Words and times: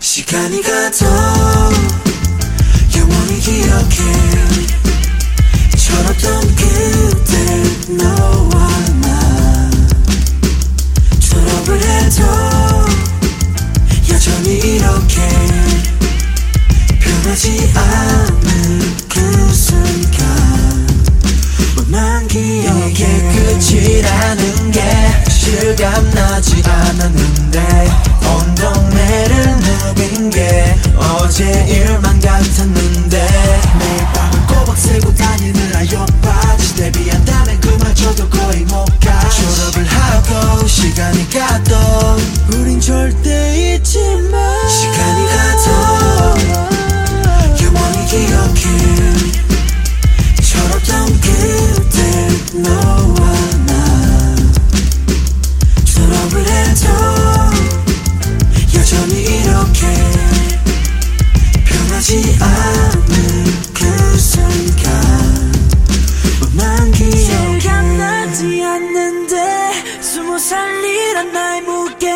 시간이 0.00 0.62
가도 0.62 1.06
영원히 2.96 3.40
기억해. 3.40 3.98
철없던 5.76 6.54
그때 6.56 7.62
너와 7.94 8.68
나 9.00 9.70
졸업을 11.18 11.80
해도 11.80 12.24
여전히 14.10 14.58
이렇게 14.58 15.16
변하지 17.00 17.72
않은 17.74 18.96
그 19.08 19.54
순간. 19.54 20.86
난 21.88 22.26
기억해 22.28 23.32
끝이라는 23.32 24.70
게 24.72 24.82
실감나지 25.30 26.62
않았는데 26.64 27.90
온 28.24 28.54
동네 28.54 29.27
못가. 38.68 39.28
졸업을 39.28 39.86
하고 39.86 40.66
시간이 40.66 41.28
가도 41.30 41.74
우린 42.52 42.80
절대 42.80 43.74
잊지 43.74 43.98
마. 44.30 44.68
시간이 44.68 45.26
가도 45.26 45.68
영원히 47.64 48.06
기억해. 48.06 48.62
철없던 50.42 51.20
그때 51.20 52.28
너와 52.54 53.20
나. 53.66 53.70
졸업을 55.84 56.46
해도 56.46 56.86
여전히 58.74 59.22
이렇게 59.22 59.80
변하지 61.64 62.38
않는 62.40 63.27
살이란 70.48 71.30
나의 71.30 71.60
무게. 71.60 72.08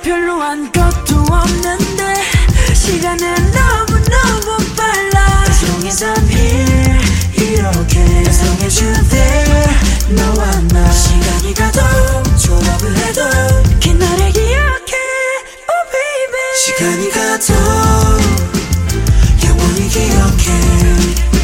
별로 0.00 0.40
한 0.40 0.70
것도 0.70 1.16
없는데 1.28 2.14
시간은 2.72 3.34
너무너무 3.50 4.56
빨라. 4.76 5.44
As 5.48 5.64
long 5.66 5.86
as 5.86 6.04
I'm 6.04 6.28
here 6.30 7.00
이렇게 7.34 7.98
As 8.24 8.44
long 8.44 8.62
as 8.62 8.80
you're 8.80 9.08
there 9.08 9.74
너와 10.10 10.60
나 10.68 10.90
시간이 10.92 11.54
가도 11.54 11.80
졸업을 12.38 12.96
해도 12.98 13.22
그날을 13.82 14.30
기억해. 14.30 14.94
Oh 15.66 15.82
baby. 15.90 16.38
시간이 16.66 17.10
가도 17.10 17.52
영원히 19.44 19.88
기억해 19.88 21.35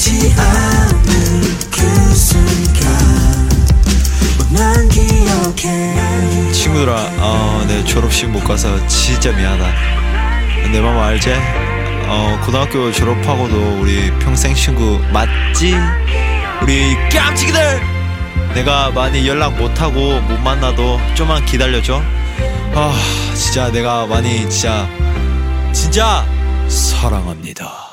변하지 0.00 0.34
않는 0.38 1.42
그 1.70 2.14
순간 2.14 3.48
난 4.50 4.88
기억해 4.88 6.52
친구들아, 6.52 6.94
어, 7.18 7.64
내 7.68 7.84
졸업식 7.84 8.30
못 8.30 8.42
가서 8.42 8.86
진짜 8.86 9.30
미안하다. 9.30 10.70
내 10.72 10.80
맘 10.80 10.98
알지? 10.98 11.30
어, 12.06 12.40
고등학교 12.46 12.90
졸업하고도 12.90 13.80
우리 13.80 14.10
평생 14.20 14.54
친구 14.54 14.98
맞지? 15.12 15.76
우리 16.62 16.96
깜찍이들! 17.12 17.80
내가 18.54 18.90
많이 18.90 19.28
연락 19.28 19.54
못하고 19.58 20.20
못 20.22 20.38
만나도 20.40 20.98
좀만 21.14 21.44
기다려줘. 21.44 22.00
아, 22.74 22.94
진짜 23.34 23.70
내가 23.70 24.06
많이 24.06 24.48
진짜, 24.48 24.88
진짜 25.72 26.24
사랑합니다. 26.68 27.89